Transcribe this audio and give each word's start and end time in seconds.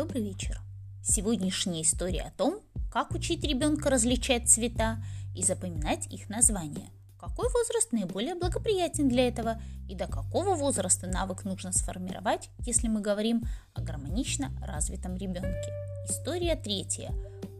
Добрый 0.00 0.22
вечер. 0.22 0.58
Сегодняшняя 1.02 1.82
история 1.82 2.22
о 2.22 2.30
том, 2.30 2.60
как 2.90 3.10
учить 3.10 3.44
ребенка 3.44 3.90
различать 3.90 4.48
цвета 4.48 4.96
и 5.36 5.42
запоминать 5.42 6.06
их 6.06 6.30
названия. 6.30 6.88
Какой 7.18 7.50
возраст 7.50 7.92
наиболее 7.92 8.34
благоприятен 8.34 9.10
для 9.10 9.28
этого 9.28 9.60
и 9.90 9.94
до 9.94 10.06
какого 10.06 10.54
возраста 10.54 11.06
навык 11.06 11.44
нужно 11.44 11.72
сформировать, 11.72 12.48
если 12.60 12.88
мы 12.88 13.02
говорим 13.02 13.42
о 13.74 13.82
гармонично 13.82 14.50
развитом 14.62 15.18
ребенке. 15.18 15.70
История 16.08 16.56
третья. 16.56 17.12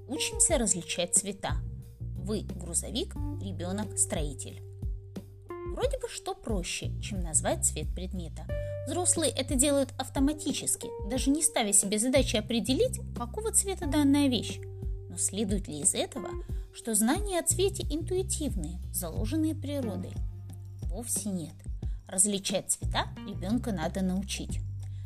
Учимся 0.09 0.57
различать 0.57 1.14
цвета. 1.14 1.57
Вы 2.00 2.46
грузовик, 2.57 3.17
ребенок 3.43 3.99
строитель. 3.99 4.63
Вроде 5.75 5.98
бы 5.98 6.09
что 6.09 6.34
проще, 6.34 6.91
чем 7.00 7.21
назвать 7.21 7.64
цвет 7.64 7.95
предмета– 7.95 8.46
Взрослые 8.86 9.31
это 9.31 9.54
делают 9.54 9.90
автоматически, 9.99 10.89
даже 11.08 11.31
не 11.31 11.43
ставя 11.43 11.72
себе 11.72 11.99
задачи 11.99 12.36
определить, 12.36 12.99
какого 13.17 13.53
цвета 13.53 13.86
данная 13.86 14.29
вещь. 14.29 14.59
Но 15.09 15.17
следует 15.17 15.68
ли 15.68 15.81
из 15.81 15.95
этого, 15.95 16.29
что 16.75 16.95
знания 16.95 17.39
о 17.39 17.45
цвете 17.45 17.85
интуитивные, 17.89 18.81
заложенные 18.93 19.54
природой? 19.54 20.12
Вовсе 20.82 21.29
нет. 21.29 21.54
Различать 22.09 22.71
цвета 22.71 23.07
ребенка 23.29 23.71
надо 23.71 24.03
научить. 24.03 24.59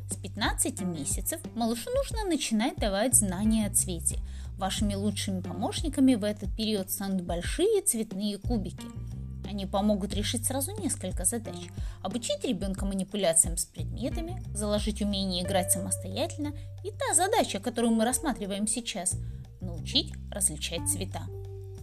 С 0.09 0.15
15 0.15 0.81
месяцев 0.81 1.39
малышу 1.53 1.89
нужно 1.91 2.23
начинать 2.27 2.77
давать 2.77 3.13
знания 3.13 3.67
о 3.67 3.73
цвете. 3.73 4.19
Вашими 4.57 4.95
лучшими 4.95 5.41
помощниками 5.41 6.15
в 6.15 6.23
этот 6.23 6.55
период 6.55 6.89
станут 6.89 7.23
большие 7.23 7.81
цветные 7.81 8.39
кубики– 8.39 8.87
они 9.55 9.65
помогут 9.65 10.13
решить 10.13 10.45
сразу 10.45 10.71
несколько 10.81 11.23
задач. 11.23 11.55
Обучить 12.03 12.43
ребенка 12.43 12.85
манипуляциям 12.85 13.55
с 13.55 13.65
предметами, 13.65 14.43
заложить 14.53 15.01
умение 15.01 15.43
играть 15.43 15.71
самостоятельно 15.71 16.53
и 16.83 16.91
та 16.91 17.13
задача, 17.15 17.59
которую 17.59 17.93
мы 17.93 18.03
рассматриваем 18.03 18.67
сейчас– 18.67 19.15
научить 19.61 20.13
различать 20.29 20.87
цвета. 20.89 21.21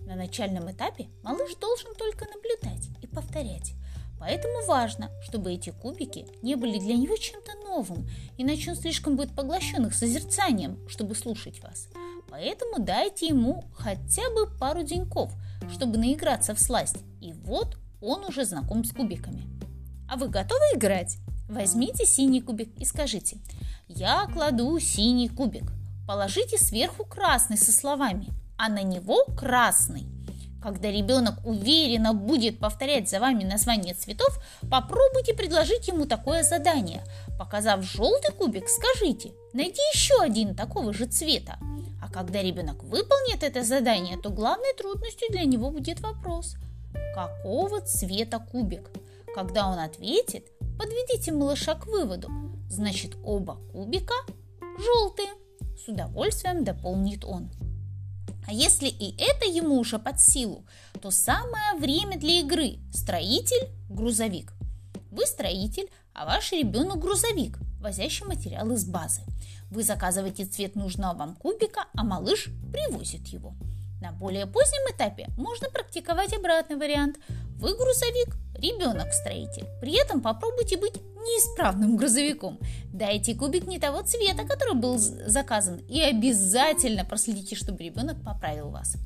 На 0.07 0.15
начальном 0.15 0.71
этапе 0.71 1.09
малыш 1.23 1.57
должен 1.57 1.95
только 1.95 2.27
наблюдать 2.27 2.89
и 3.01 3.07
повторять. 3.07 3.73
Поэтому 4.21 4.67
важно, 4.67 5.11
чтобы 5.23 5.53
эти 5.53 5.71
кубики 5.71 6.27
не 6.43 6.55
были 6.55 6.79
для 6.79 6.95
него 6.95 7.17
чем-то 7.17 7.53
новым, 7.67 8.07
иначе 8.37 8.71
он 8.71 8.77
слишком 8.77 9.17
будет 9.17 9.35
поглощен 9.35 9.87
их 9.87 9.95
созерцанием, 9.95 10.79
чтобы 10.89 11.15
слушать 11.15 11.63
вас. 11.63 11.89
Поэтому 12.33 12.79
дайте 12.79 13.27
ему 13.27 13.63
хотя 13.75 14.23
бы 14.31 14.47
пару 14.59 14.83
деньков, 14.83 15.31
чтобы 15.71 15.99
наиграться 15.99 16.55
в 16.55 16.59
сласть, 16.59 16.97
и 17.21 17.35
вот 17.35 17.77
он 18.01 18.25
уже 18.25 18.47
знаком 18.47 18.85
с 18.85 18.93
кубиками. 18.93 19.45
А 20.11 20.17
вы 20.17 20.29
готовы 20.29 20.65
играть? 20.75 21.19
Возьмите 21.51 22.07
синий 22.07 22.41
кубик 22.41 22.75
и 22.79 22.87
скажите 22.87 23.37
«Я 23.87 24.27
кладу 24.33 24.79
синий 24.79 25.29
кубик». 25.29 25.73
Положите 26.09 26.57
сверху 26.57 27.05
красный 27.05 27.59
со 27.59 27.71
словами 27.71 28.29
«А 28.57 28.71
на 28.71 28.83
него 28.83 29.27
красный». 29.37 30.07
Когда 30.63 30.91
ребенок 30.91 31.45
уверенно 31.45 32.15
будет 32.15 32.61
повторять 32.61 33.11
за 33.11 33.21
вами 33.21 33.45
название 33.45 33.93
цветов, 33.93 34.43
попробуйте 34.71 35.35
предложить 35.35 35.89
ему 35.89 36.07
такое 36.07 36.45
задание. 36.45 37.05
Показав 37.39 37.83
желтый 37.83 38.33
кубик, 38.33 38.71
скажите 38.71 39.33
«Найди 39.53 39.83
еще 39.93 40.19
один 40.23 40.55
такого 40.55 40.95
же 40.95 41.05
цвета». 41.05 41.59
Когда 42.13 42.43
ребенок 42.43 42.83
выполнит 42.83 43.43
это 43.43 43.65
задание, 43.65 44.19
то 44.19 44.31
главной 44.31 44.75
трудностью 44.75 45.29
для 45.31 45.45
него 45.45 45.71
будет 45.71 46.01
вопрос 46.01 46.57
«Какого 47.15 47.81
цвета 47.81 48.39
кубик?» 48.39 48.91
Когда 49.35 49.69
он 49.69 49.79
ответит, 49.79 50.47
подведите 50.79 51.33
малыша 51.33 51.75
к 51.75 51.87
выводу. 51.87 52.29
Значит, 52.69 53.17
оба 53.25 53.57
кубика 53.73 54.15
желтые. 54.79 55.29
С 55.79 55.89
удовольствием 55.89 56.65
дополнит 56.65 57.25
он. 57.25 57.51
А 58.47 58.53
если 58.53 58.89
и 58.89 59.17
это 59.19 59.47
ему 59.47 59.79
уже 59.79 59.99
под 59.99 60.21
силу, 60.21 60.67
то 61.01 61.11
самое 61.11 61.79
время 61.79 62.19
для 62.19 62.41
игры– 62.41 62.79
строитель– 62.93 63.69
грузовик. 63.89 64.53
Вы 65.13 65.27
строитель, 65.27 65.91
а 66.15 66.25
ваш 66.25 66.53
ребенок 66.53 66.99
грузовик, 66.99 67.59
возящий 67.81 68.25
материал 68.25 68.71
из 68.71 68.87
базы. 68.87 69.21
Вы 69.71 69.83
заказываете 69.83 70.47
цвет 70.47 70.75
нужного 70.75 71.15
вам 71.15 71.37
кубика, 71.37 71.85
а 71.95 72.03
малыш 72.03 72.49
привозит 72.73 73.27
его. 73.27 73.53
На 74.01 74.13
более 74.13 74.47
позднем 74.47 74.91
этапе 74.91 75.29
можно 75.37 75.69
практиковать 75.69 76.33
обратный 76.33 76.77
вариант. 76.77 77.19
Вы 77.59 77.77
грузовик, 77.77 78.39
ребенок 78.55 79.13
строитель. 79.13 79.67
При 79.83 80.01
этом 80.01 80.23
попробуйте 80.23 80.79
быть 80.79 80.97
неисправным 80.97 81.99
грузовиком. 81.99 82.59
Дайте 82.87 83.35
кубик 83.35 83.67
не 83.67 83.79
того 83.79 84.01
цвета, 84.01 84.45
который 84.45 84.75
был 84.75 84.97
заказан, 84.97 85.77
и 85.91 86.01
обязательно 86.01 87.05
проследите, 87.05 87.55
чтобы 87.55 87.85
ребенок 87.85 88.17
поправил 88.25 88.71
вас. 88.71 88.97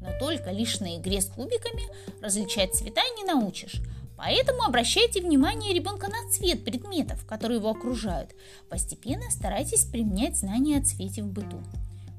Но 0.00 0.16
только 0.20 0.52
лишь 0.52 0.78
на 0.78 0.98
игре 0.98 1.20
с 1.20 1.26
кубиками 1.26 1.82
различать 2.22 2.76
цвета 2.76 3.02
не 3.16 3.24
научишь. 3.24 3.82
Поэтому 4.18 4.64
обращайте 4.64 5.22
внимание 5.22 5.72
ребенка 5.72 6.08
на 6.08 6.28
цвет 6.28 6.64
предметов, 6.64 7.24
которые 7.24 7.58
его 7.58 7.70
окружают. 7.70 8.34
Постепенно 8.68 9.30
старайтесь 9.30 9.84
применять 9.84 10.36
знания 10.36 10.78
о 10.78 10.84
цвете 10.84 11.22
в 11.22 11.28
быту. 11.28 11.62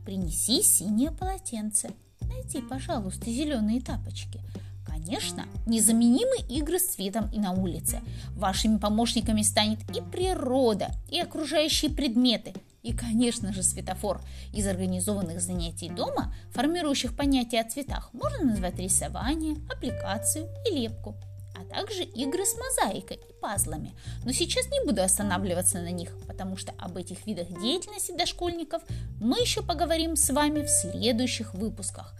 Принеси 0.05 0.63
синее 0.63 1.11
полотенце. 1.11 1.91
Найди, 2.21 2.61
пожалуйста, 2.61 3.29
зеленые 3.29 3.81
тапочки. 3.81 4.39
Конечно, 4.87 5.45
незаменимы 5.65 6.37
игры 6.47 6.79
с 6.79 6.87
цветом 6.87 7.29
и 7.33 7.37
на 7.37 7.51
улице. 7.51 7.99
Вашими 8.29 8.77
помощниками 8.77 9.41
станет 9.41 9.79
и 9.93 10.01
природа, 10.01 10.91
и 11.09 11.19
окружающие 11.19 11.91
предметы, 11.91 12.53
и, 12.81 12.93
конечно 12.93 13.51
же, 13.51 13.61
светофор. 13.61 14.21
Из 14.53 14.65
организованных 14.65 15.41
занятий 15.41 15.89
дома, 15.89 16.33
формирующих 16.53 17.13
понятие 17.13 17.59
о 17.59 17.69
цветах, 17.69 18.09
можно 18.13 18.45
назвать 18.45 18.79
рисование, 18.79 19.57
аппликацию 19.69 20.47
и 20.65 20.75
лепку– 20.75 21.17
а 21.55 21.63
также 21.65 22.03
игры 22.03 22.45
с 22.45 22.55
мозаикой 22.57 23.17
и 23.17 23.33
пазлами. 23.41 23.95
Но 24.25 24.31
сейчас 24.31 24.67
не 24.69 24.85
буду 24.85 25.01
останавливаться 25.01 25.79
на 25.79 25.91
них, 25.91 26.15
потому 26.27 26.57
что 26.57 26.73
об 26.77 26.97
этих 26.97 27.25
видах 27.25 27.47
деятельности 27.61 28.15
дошкольников 28.15 28.81
мы 29.19 29.39
еще 29.39 29.61
поговорим 29.61 30.15
с 30.15 30.29
вами 30.29 30.61
в 30.61 30.69
следующих 30.69 31.53
выпусках. 31.53 32.13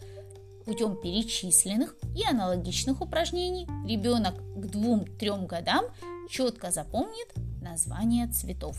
Путем 0.66 0.96
перечисленных 0.96 1.96
и 2.16 2.24
аналогичных 2.24 3.02
упражнений 3.02 3.68
ребенок 3.88 4.36
к 4.36 4.66
2-3 4.66 5.48
годам 5.48 5.86
четко 6.30 6.72
запомнит 6.72 7.28
название 7.62 8.28
цветов. 8.28 8.78